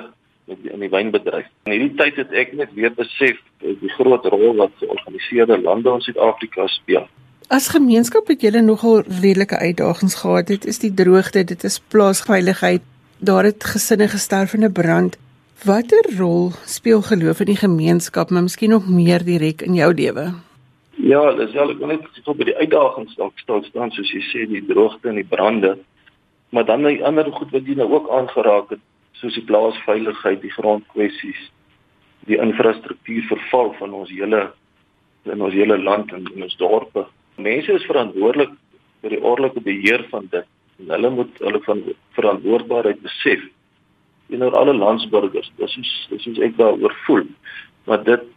[0.48, 1.50] met die, in die wynbedryf.
[1.68, 6.06] In hierdie tyd het ek net weer besef die groot rol wat georganiseerde landbou in
[6.06, 7.04] Suid-Afrika speel.
[7.52, 10.48] As gemeenskap het julle nogal redelike uitdagings gehad.
[10.48, 12.82] Dit is die droogte, dit is plaasveiligheid.
[13.20, 15.18] Daar het gesinne gesterf in 'n brand.
[15.64, 20.32] Watter rol speel geloof in die gemeenskap, maar miskien nog meer direk in jou lewe?
[20.96, 24.22] Ja, dis wel ek wil net sê by die uitdagings dalk staan staan soos jy
[24.30, 25.74] sê die droogte en die brande.
[26.54, 28.82] Maar dan die ander goed wat jy nou ook aangeraak het,
[29.18, 31.40] soos die plaasveiligheid, die grondkwessies,
[32.28, 34.46] die infrastruktuurverval van ons hele
[35.24, 37.06] in ons hele land en in ons dorpe.
[37.40, 38.52] Mense is verantwoordelik
[39.02, 40.46] vir die ordelike beheer van dit.
[40.82, 41.82] En hulle moet hulle van
[42.18, 43.42] verantwoordbaarheid besef
[44.28, 45.50] teenoor alle landsburgers.
[45.58, 47.26] Dis is dis is ek daaroor voel.
[47.88, 48.30] Maar dit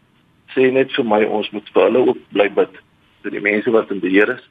[0.58, 2.78] sê net vir my ons moet vir hulle ook bly bid
[3.24, 4.46] vir die mense wat in beheer is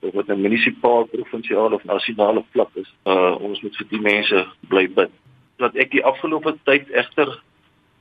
[0.00, 2.90] of wat 'n munisipaal, provinsiaal of nasionale vlak is.
[3.04, 5.10] Uh ons moet vir die mense bly bid.
[5.58, 7.42] Wat ek die afgelope tyd egter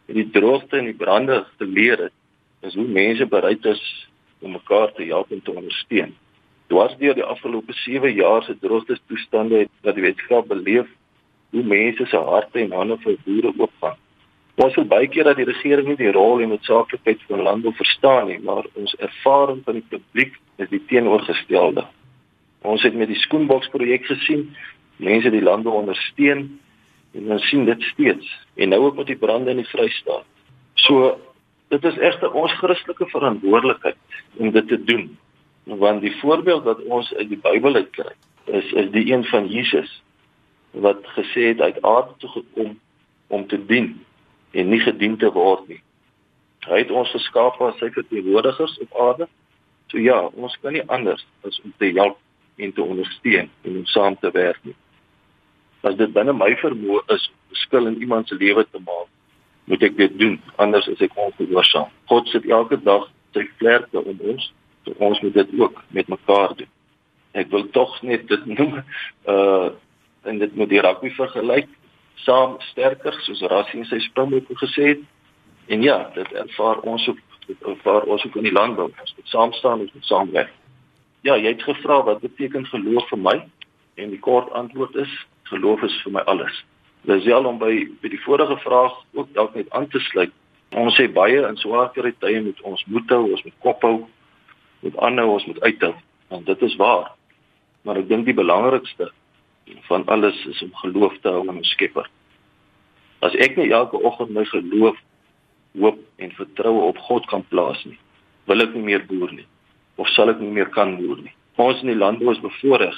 [0.06, 2.14] die droogte en die brande geleer het,
[2.62, 4.08] is hoe mense bereid is
[4.40, 6.16] om mekaar te help en te ondersteun.
[6.68, 10.88] Dwars deur die afgelope 7 jaar se droogte toestande het dat die wetenskap beleef
[11.52, 13.98] hoe mense se harte en hande vir boere oopgaan.
[14.58, 18.26] Ons wil baie keer dat die regering nie die rol en noodsaaklikheid van landbou verstaan
[18.32, 21.84] nie, maar ons ervaring van die publiek is die teenoorgestelde.
[22.66, 24.48] Ons het met die skoenboks projek gesien,
[24.98, 26.48] mense die landbou ondersteun
[27.14, 30.26] en ons sien dit steeds en nou ook met die brande in die Vrystaat.
[30.88, 31.14] So
[31.70, 35.06] dit is egter ons Christelike verantwoordelikheid om dit te doen.
[35.70, 38.10] Want die voorbeeld wat ons uit die Bybel uit kry,
[38.58, 40.02] is is die een van Jesus
[40.74, 42.78] wat gesê het uit aarde toe gekom
[43.28, 43.94] om te dien
[44.52, 45.82] en nie gedien te word nie.
[46.68, 49.28] Hy het ons geskaap as sy verteenwoordigers op aarde.
[49.92, 52.18] So ja, ons kan nie anders as om te help
[52.58, 54.76] en te ondersteun en om saam te werk nie.
[55.88, 59.08] As dit binne my vermoë is om 'n verskil in iemand se lewe te maak,
[59.66, 61.90] moet ek dit doen anders as ek ongehoorsaam.
[62.06, 64.54] God sit elke dag sy vlerke om ons,
[64.86, 66.70] so ons moet dit ook met mekaar doen.
[67.32, 68.80] Ek wil tog net dit noem
[69.34, 69.70] uh
[70.28, 71.68] en dit met die rugby vergelyk,
[72.24, 75.04] saam sterker soos Rassie en sy Springbok gesê het.
[75.68, 77.20] En ja, dit ervaar ons ook
[77.64, 78.90] ervaar ons ook in die landbou.
[78.92, 80.52] Ons moet saam staan en saamwerk.
[81.22, 83.38] Ja, jy het gevra wat beteken geloof vir my?
[83.96, 85.14] En die kort antwoord is
[85.52, 86.64] geloof is vir my alles.
[87.08, 90.34] Dis wel om by by die vorige vraag ook dalk net aan te sluit.
[90.76, 94.08] Ons sê baie in swaar tye moet ons moed hou, ons moet kop hou,
[94.84, 95.94] moet aanhou, ons moet uithou.
[96.30, 97.14] En dit is waar.
[97.82, 99.12] Maar ek dink die belangrikste
[99.90, 102.08] van alles is om geloof te hou in ons Skepper.
[103.26, 104.98] As ek nie elke oggend my geloof,
[105.78, 108.00] hoop en vertroue op God kan plaas nie,
[108.50, 109.48] wil ek nie meer boer nie
[109.98, 111.34] of sal ek nie meer kan boer nie.
[111.58, 112.98] Ons in die landbou is bevoorreg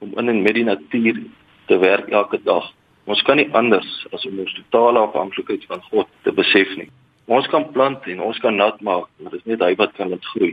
[0.00, 1.24] om in en met die natuur
[1.66, 2.70] te werk elke dag
[3.10, 6.90] Ons kan nie anders as om ons totale afhanklikheid van God te besef nie.
[7.30, 10.12] Ons kan plant en ons kan nat maak, maar dit is net hy wat kan
[10.12, 10.52] dit groei.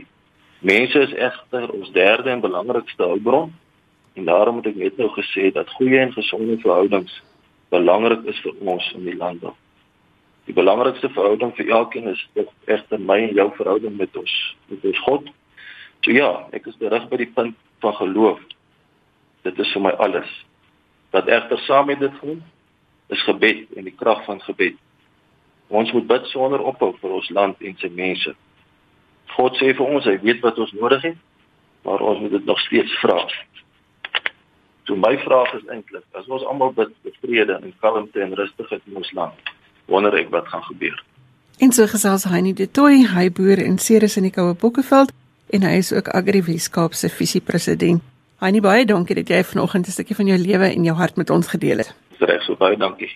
[0.66, 3.52] Mense is egter ons derde en belangrikste hulpbron
[4.18, 7.14] en daarom het ek net nou gesê dat goeie en gesonde verhoudings
[7.70, 9.54] belangrik is vir ons in die landbou.
[10.48, 12.20] Die belangrikste verhouding vir elkeen is
[12.64, 14.34] egter my en jou verhouding met ons
[14.72, 15.28] met ons God.
[16.00, 18.40] So ja, ek is terug by die punt van geloof.
[19.44, 20.30] Dit is vir my alles.
[21.12, 22.40] Wat egter saam met dit gaan
[23.12, 24.76] is gebed en die krag van gebed.
[25.68, 28.32] Ons moet bid sonder ophou vir ons land en sy mense.
[29.36, 31.18] God sê vir ons, hy weet wat ons nodig het,
[31.84, 33.20] maar ons moet dit nog steeds vra.
[34.88, 38.80] So my vraag is eintlik, as ons almal bid vir vrede en kalmte en rustigheid
[38.88, 39.50] in ons land,
[39.92, 40.96] wonder ek wat gaan gebeur.
[41.60, 45.12] En so gesels hy nie dit toe hy boer in Ceres in die Koue Bokkeveld
[45.52, 48.00] en hy is ook Agri Weskaap se visiepresident.
[48.40, 51.30] Annie baie dankie dat jy vanoggend 'n stukkie van jou lewe en jou hart met
[51.30, 51.92] ons gedeel het.
[52.18, 53.12] Reg so baie dankie.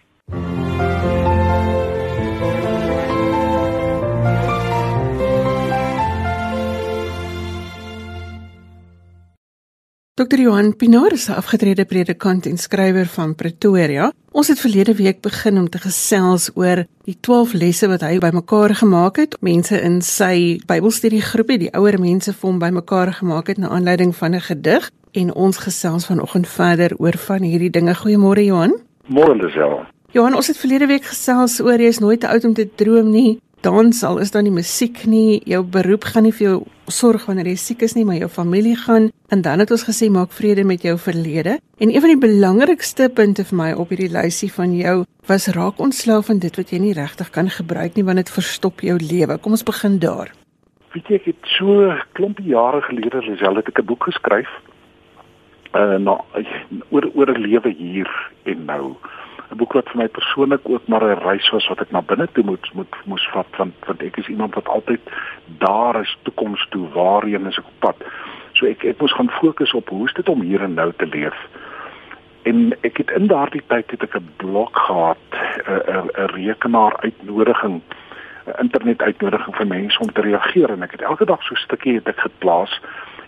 [10.22, 10.38] Dr.
[10.38, 14.12] Johan Pinaar is 'n afgetrede predikant en skrywer van Pretoria.
[14.30, 18.74] Ons het verlede week begin om te gesels oor die 12 lesse wat hy bymekaar
[18.74, 19.36] gemaak het.
[19.40, 24.34] Mense in sy Bybelstudiegroepie, die ouer mense vir hom bymekaar gemaak het na aanleiding van
[24.34, 27.94] 'n gedig en ons gesels vanoggend verder oor van hierdie dinge.
[27.94, 28.72] Goeiemôre Johan.
[29.08, 29.86] Môre Lisel.
[30.12, 33.10] Johan, ons het verlede week gesels oor jy is nooit te oud om te droom
[33.10, 33.40] nie.
[33.62, 36.56] Dan sal is dan die musiek nie, jou beroep gaan nie vir jou
[36.90, 39.06] sorg wanneer jy siek is nie, maar jou familie gaan.
[39.30, 41.60] En dan het ons gesê maak vrede met jou verlede.
[41.78, 44.96] En een van die belangrikste punte vir my op hierdie lysie van jou
[45.30, 48.82] was raak ontslaaf van dit wat jy nie regtig kan gebruik nie want dit verstop
[48.82, 49.38] jou lewe.
[49.38, 50.34] Kom ons begin daar.
[50.96, 51.86] Weet jy ek het so
[52.18, 54.50] klompie jare gelede Lisel het ek 'n boek geskryf
[55.74, 56.20] uh na
[56.90, 58.10] oor oor 'n lewe hier
[58.44, 58.96] en nou.
[59.52, 62.28] 'n Boek wat vir my persoonlik ook maar 'n reis was wat ek na binne
[62.32, 65.00] toe moet moet moes vat want want ek is iemand wat altyd
[65.58, 67.96] daar is toekoms toe waarheen is ek op pad.
[68.52, 71.06] So ek ek moes gaan fokus op hoe is dit om hier en nou te
[71.06, 71.36] leef.
[72.42, 75.28] En ek het in daardie tyd het ek 'n blok gehad,
[75.68, 77.80] 'n 'n rekenaar uitnodiging,
[78.46, 81.64] 'n internet uitnodiging vir mense om te reageer en ek het elke dag so 'n
[81.66, 82.80] stukkie het ek geplaas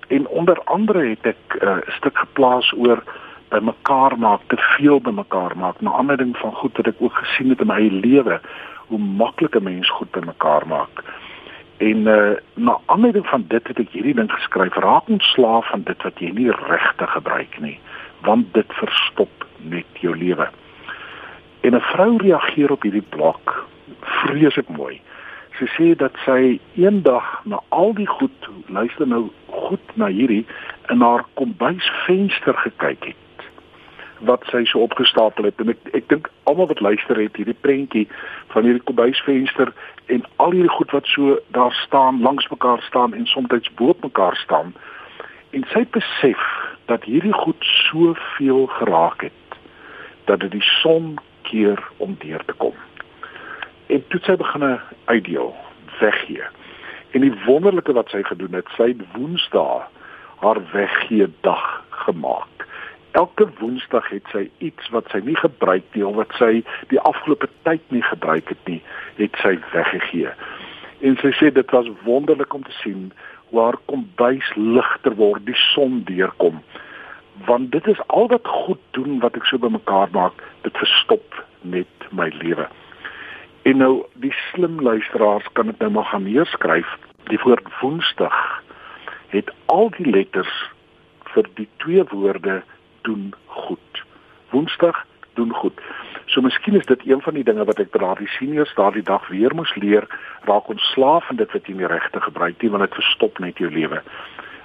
[0.08, 3.02] en onder andere het ek 'n uh, stuk geplaas oor
[3.48, 7.14] by mekaar maak, te veel by mekaar maak, na aanleiding van goed wat ek ook
[7.14, 8.40] gesien het in my lewe,
[8.86, 11.04] hoe maklik 'n mens goed by mekaar maak.
[11.76, 16.02] En uh, na aanleiding van dit het ek hierdie ding geskryf, raak ontslaaf van dit
[16.02, 17.78] wat jy nie regtig gebruik nie,
[18.20, 20.48] want dit verstop net jou lewe.
[21.60, 23.66] En 'n vrou reageer op hierdie blok
[24.00, 25.00] vreeslik mooi
[25.58, 30.42] sy sê dat sy eendag na al die goed luister nou goed na hierdie
[30.90, 33.46] in haar kombuisvenster gekyk het
[34.24, 35.58] wat sy so opgestapel het.
[35.60, 38.06] En ek ek dink almal wat luister het hierdie prentjie
[38.54, 39.72] van hierdie kombuisvenster
[40.14, 44.36] en al hierdie goed wat so daar staan langs mekaar staan en soms bo mekaar
[44.40, 44.72] staan.
[45.52, 46.42] En sy besef
[46.90, 49.60] dat hierdie goed soveel geraak het
[50.24, 52.74] dat dit die son keer om deur te kom
[53.86, 55.54] en toe sy begine uitdeel
[56.00, 56.46] weggee.
[57.10, 59.84] En die wonderlike wat sy gedoen het sy het woensdae
[60.42, 61.66] haar weggee dag
[62.04, 62.66] gemaak.
[63.14, 67.48] Elke woensdag het sy iets wat sy nie gebruik nie of wat sy die afgelope
[67.68, 68.80] tyd nie gebruik het nie
[69.20, 70.32] het sy weggegee.
[71.04, 73.12] En sy sê dit was wonderlik om te sien
[73.52, 76.62] hoe haar kombuis ligter word die son deurkom.
[77.46, 82.10] Want dit is al wat goed doen wat ek so bymekaar maak dit verstop net
[82.10, 82.66] my lewe
[83.64, 86.88] En nou die slim luisteraars kan dit nou maar gaan neerskryf.
[87.32, 88.62] Die woord woensdag
[89.32, 90.52] het al die letters
[91.32, 92.62] vir die twee woorde
[93.08, 94.02] doen goed.
[94.50, 95.80] Woensdag doen goed.
[96.26, 99.24] So miskien is dit een van die dinge wat ek vir daardie seniors daardie dag
[99.32, 100.04] weer moes leer,
[100.48, 103.70] raak ontslaaf van dit wat jy nie regte gebruik nie, want dit verstop net jou
[103.72, 104.02] lewe.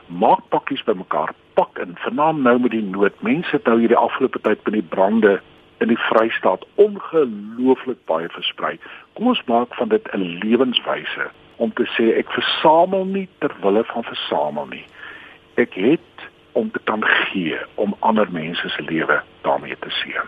[0.08, 3.16] Maak pakkies bymekaar, pak in, vernaam nou met die nood.
[3.24, 5.40] Mense het nou hierdie afgelope tyd by die brande
[5.80, 8.78] in die Vrystaat ongelooflik baie versprei.
[9.14, 13.84] Kom ons maak van dit 'n lewenswyse om te sê ek versamel nie ter wille
[13.84, 14.86] van versamel nie.
[15.56, 20.28] Ek het om te kan gee om ander mense se lewe daarmee te seën.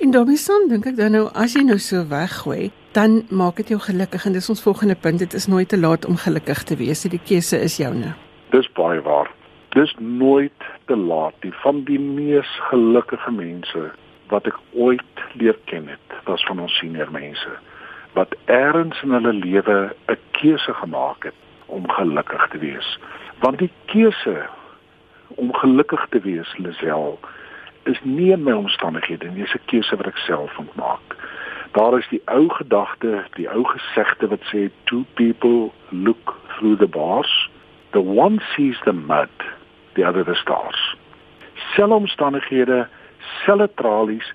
[0.00, 3.68] En daarmee saam dink ek dan nou as jy nou so weggooi, dan maak dit
[3.68, 5.18] jou gelukkig en dis ons volgende punt.
[5.18, 7.02] Dit is nooit te laat om gelukkig te wees.
[7.02, 8.14] Die keuse is joune.
[8.50, 9.30] Dis baie waar.
[9.68, 11.52] Dis nooit te laat nie.
[11.62, 13.90] Van die mees gelukkige mense
[14.32, 17.60] wat ek ooit leer ken het, was van ons senior mense
[18.12, 22.98] wat eers in hulle lewe 'n keuse gemaak het om gelukkig te wees.
[23.40, 24.46] Want die keuse
[25.28, 27.18] om gelukkig te wees, Lisel,
[27.82, 31.16] is nie in my omstandighede nie, dis 'n keuse wat ek self moet maak.
[31.72, 36.86] Daar is die ou gedagte, die ou gesegde wat sê two people look through the
[36.86, 37.48] bars,
[37.90, 39.32] the one sees the mud,
[39.94, 40.96] the other the stars.
[41.74, 42.88] Selfs omstandighede
[43.44, 44.32] selle tralies,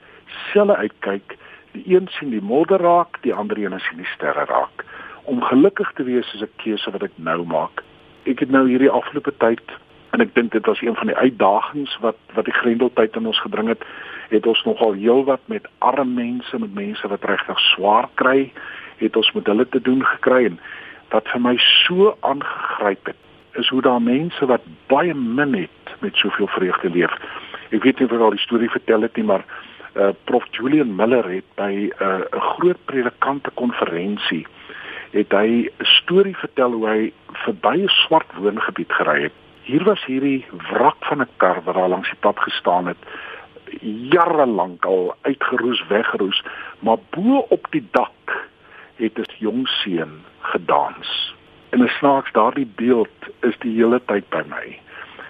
[0.52, 1.38] selle uitkyk.
[1.72, 4.86] Die een sien die modder raak, die ander een sien die sterre raak.
[5.24, 7.84] Om gelukkig te wees is 'n keuse wat ek nou maak.
[8.26, 9.64] Ek het nou hierdie afgelope tyd
[10.12, 13.40] en ek dink dit was een van die uitdagings wat wat die grendeltyd in ons
[13.40, 13.84] gebring het,
[14.30, 18.52] het ons nogal heelwat met arme mense, met mense wat regtig swaar kry,
[18.98, 20.60] het ons met hulle te doen gekry en
[21.10, 23.20] wat vir my so aangegryp het,
[23.54, 27.14] is hoe daar mense wat baie min het met soveel vreugde leef
[27.70, 29.46] ek weet nie of ek al die storie vertel het nie, maar
[29.96, 34.46] uh Prof Julian Miller het by 'n uh, 'n groot predikante konferensie
[35.12, 37.14] het hy 'n storie vertel hoe hy
[37.46, 39.34] verby 'n swart woongebied gery het.
[39.64, 42.98] Hier was hierdie wrak van 'n kar wat daar langs die pad gestaan het
[44.12, 46.44] jare lank al uitgeroes, weggeroes,
[46.80, 48.48] maar bo op die dak
[48.96, 51.36] het 'n jong seun gedans.
[51.70, 54.80] En 'n snaaks daardie beeld is die hele tyd by my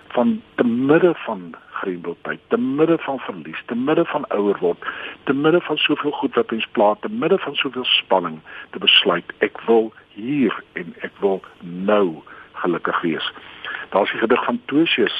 [0.08, 4.86] van te midde van grendeltyd, te midde van verlies, te midde van ouer word,
[5.24, 8.40] te midde van soveel goed wat ons pla, te midde van soveel spanning
[8.72, 12.22] te besluit ek wil hier en ek wil nou
[12.62, 13.32] gelukkig wees.
[13.94, 15.18] Daar's die gedig van Tosius,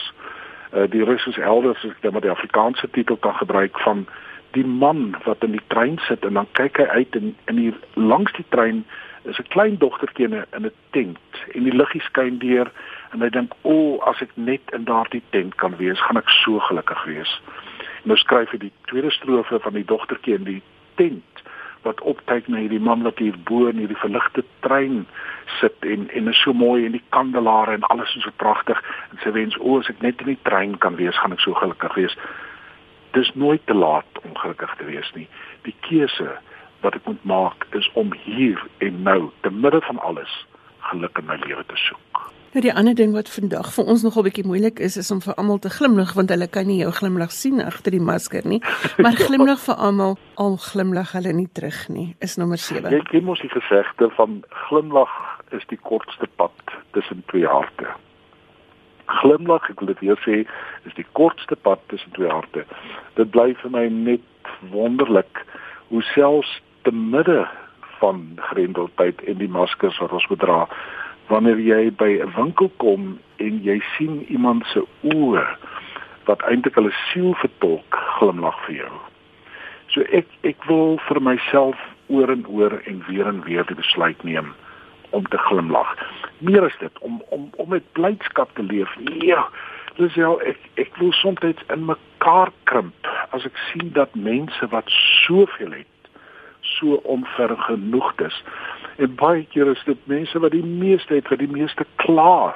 [0.74, 4.08] uh, die Russiese elders, ek die Afrikaanse titel kan gebruik van
[4.56, 7.78] die man wat in die trein sit en dan kyk hy uit en in hier
[7.94, 8.86] langs die trein
[9.28, 11.20] is 'n klein dogtertjie in 'n tent
[11.54, 12.72] en die liggie skyn deur
[13.12, 16.32] en hy dink o, oh, as ek net in daardie tent kan wees, gaan ek
[16.42, 17.34] so gelukkig wees.
[18.08, 20.62] Nou skryf hy die tweede strofe van die dogtertjie in die
[21.00, 21.44] tent
[21.86, 25.06] wat opkyk na hierdie man wat hier bo in hierdie verligte trein
[25.60, 28.82] sit en en is so mooi en die kandelare en alles is so pragtig.
[29.12, 31.56] En sy wens o as ek net in die trein kan wees gaan ek so
[31.62, 32.18] gelukkig wees.
[33.16, 35.28] Dis nooit te laat om gelukkig te wees nie.
[35.68, 36.36] Die keuse
[36.84, 40.42] wat ek moet maak is om hier en nou te midde van alles
[40.92, 44.24] geluk in my lewe te soek Nou die ander ding wat vandag vir ons nogal
[44.24, 47.34] bietjie moeilik is is om vir almal te glimlag want hulle kan nie jou glimlag
[47.36, 48.62] sien agter die masker nie.
[49.04, 52.08] Maar glimlag vir almal, al glimlag hulle nie terug nie.
[52.24, 52.88] Is nommer 7.
[52.96, 54.40] Jy ken mos die gesegde van
[54.70, 55.12] glimlag
[55.52, 56.56] is die kortste pad
[56.96, 57.92] tussen twee harte.
[59.20, 60.42] Glimlag, ek wil dit weer sê,
[60.88, 62.64] is die kortste pad tussen twee harte.
[63.20, 65.44] Dit bly vir my net wonderlik
[65.92, 67.44] hoe selfs te midde
[68.00, 70.62] van grendeltyd en die maskers wat ons moet dra
[71.28, 75.46] wanneer jy by 'n winkel kom en jy sien iemand se oë
[76.26, 78.94] wat eintlik hulle siel vertolk glimlag vir jou.
[79.88, 84.24] So ek ek wil vir myself oor en oor en weer en weer die besluit
[84.24, 84.54] neem
[85.10, 85.96] om te glimlag.
[86.40, 88.92] Meer as dit om om om met blydskap te leef.
[89.24, 89.48] Ja,
[89.96, 94.90] dis ja ek ek wil soms in mekaar krimp as ek sien dat mense wat
[95.26, 95.97] soveel het
[96.78, 98.38] so onvergenoegd is.
[98.98, 102.56] En baie keer is dit mense wat die meeste het, wat die meeste kla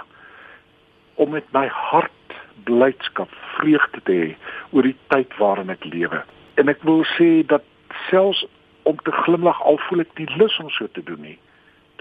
[1.22, 4.30] om met my hart blydskap, vreugde te hê
[4.72, 6.24] oor die tyd waarin ek lewe.
[6.61, 7.65] En ek wil sê dat
[8.09, 8.43] selfs
[8.89, 11.38] om te glimlag al voel ek nie lus om so te doen nie.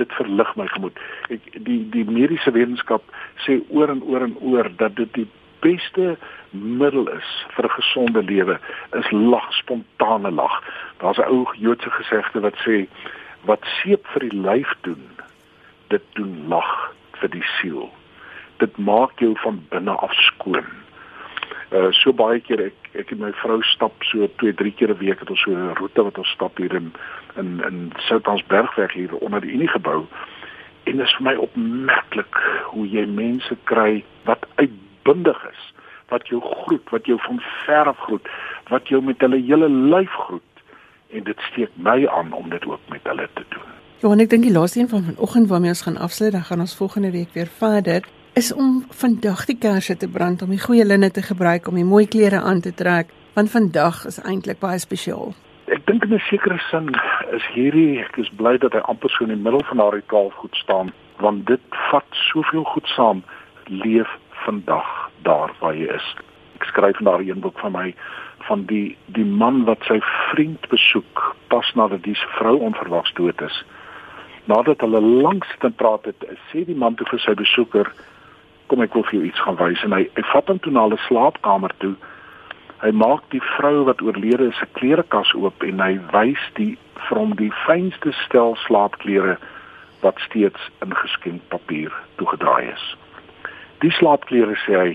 [0.01, 0.97] Dit verlig my gemoed.
[1.33, 3.05] Ek die die mediese wetenskap
[3.45, 5.29] sê oor en oor en oor dat dit die
[5.61, 6.17] beste
[6.51, 8.59] middel is vir 'n gesonde lewe
[8.93, 10.63] is lag, spontane lag.
[10.99, 12.87] Daar's 'n ou Joodse gesegde wat sê
[13.45, 15.09] wat seep vir die lyf doen,
[15.89, 17.91] dit doen lag vir die siel.
[18.57, 20.67] Dit maak jou van binne af skoon.
[21.71, 24.99] Uh so baie keer ek ek en my vrou stap so 2, 3 keer 'n
[24.99, 26.93] week het ons so 'n roete wat ons stap hier in
[27.37, 30.07] in in Soutansbergweg hier onder die Unie gebou.
[30.85, 32.35] En dit is vir my opmerklik
[32.73, 34.47] hoe jy mense kry wat
[35.11, 35.73] uitbundig is
[36.09, 38.29] wat jou groet, wat jou van ver af groet,
[38.69, 40.63] wat jou met hulle hele lyf groet
[41.11, 43.69] en dit steek my aan om dit ook met hulle te doen.
[44.03, 46.61] Ja, en ek dink die laaste een van vanoggend waarmee ons gaan afsluit, dan gaan
[46.61, 50.85] ons volgende week weer verder, is om vandag die kersse te brand, om die goeie
[50.85, 54.79] linne te gebruik, om die mooi klere aan te trek, want vandag is eintlik baie
[54.83, 55.35] spesiaal.
[55.71, 56.91] Ek dink in 'n sekere sin
[57.31, 60.31] is hierdie ek is bly dat hy amper so in die middel van haar ritueel
[60.31, 63.23] goed staan, want dit vat soveel goed saam.
[63.69, 64.11] Leef
[64.45, 66.07] vandag daar waar jy is.
[66.59, 67.95] Ek skryf in daardie een boek van my
[68.49, 69.99] van die die man wat sy
[70.33, 73.65] vriend besoek pas nadat die vrou onverwags dood is.
[74.51, 77.93] Nadat hulle lank sit en praat het, sê die man toe vir sy besoeker,
[78.67, 80.87] "Kom ek wil vir jou iets gaan wys." En hy hy vat hom toe na
[80.89, 81.95] hulle slaapkamer toe.
[82.81, 87.19] Hy maak die vrou wat oorlede is se klerekas oop en hy wys die vir
[87.19, 89.37] hom die fynste stel slaapklere
[90.01, 92.97] wat steeds in geskenkpapier toegedraai is.
[93.81, 94.91] Die slaapklere sê hy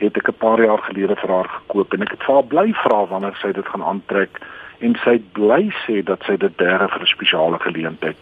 [0.00, 2.72] het ek 'n paar jaar gelede vir haar gekoop en ek het vir haar bly
[2.84, 4.40] vra wanneer sy dit gaan aantrek
[4.80, 8.20] en sy bly sê dat sy dit berg vir 'n spesiale geleentheid.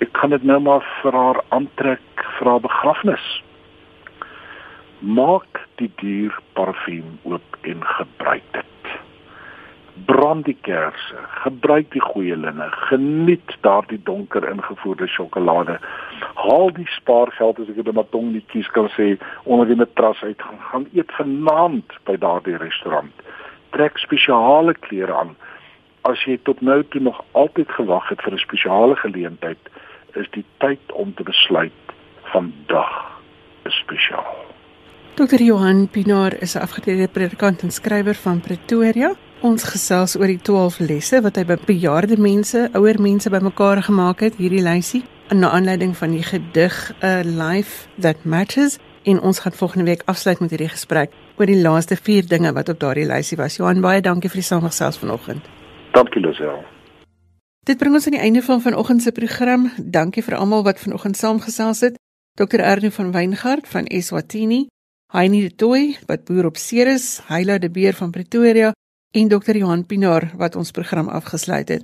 [0.00, 3.42] Ek kan dit nou maar vir haar aantrek vir haar begrafnis.
[5.00, 8.67] Maak die duur parfuum oop en gebruik dit
[10.06, 15.78] brand die kersse, gebruik die goeie linne, geniet daardie donker ingevoerde sjokolade.
[16.34, 20.22] Haal die spaargeld as ek dit maar tong nie kies kan sê onder die matras
[20.22, 23.12] uit gaan gaan eet vanaand by daardie restaurant.
[23.76, 25.36] Trek spesiale klere aan.
[26.08, 29.62] As jy tot nou toe nog altyd gewag het vir 'n spesiale geleentheid,
[30.14, 31.72] is die tyd om te besluit
[32.32, 33.20] vandag
[33.64, 34.36] is spesiaal.
[35.14, 35.42] Dr.
[35.42, 39.14] Johan Pinaar is 'n afgetrede predikant en skrywer van Pretoria.
[39.38, 44.24] Ons gesels oor die 12 lesse wat hy by bejaarde mense, ouer mense bymekaar gemaak
[44.26, 46.74] het, hierdie lysie, in aanleiding van die gedig
[47.06, 48.80] A Life That Matters.
[49.06, 52.68] En ons gaan volgende week afsluit met hierdie gesprek oor die laaste 4 dinge wat
[52.68, 53.60] op daardie lysie was.
[53.60, 55.46] Johan, baie dankie vir die samestelling vanoggend.
[55.94, 56.58] Dankie Lisel.
[57.62, 59.70] Dit bring ons aan die einde van vanoggend se program.
[59.78, 62.02] Dankie vir almal wat vanoggend saamgesels het.
[62.34, 62.58] Dr.
[62.58, 64.66] Ernie van Weingart van Eswatini,
[65.14, 68.74] Heinie de Tooi wat boer op Ceres, Heila de Beer van Pretoria
[69.10, 69.56] en Dr.
[69.56, 71.82] Johan Pinaar wat ons program afgesluit het.